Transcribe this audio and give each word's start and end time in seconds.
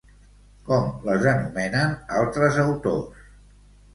Com 0.69 0.87
les 1.09 1.27
anomenen 1.33 1.93
altres 2.21 2.57
autors? 2.65 3.29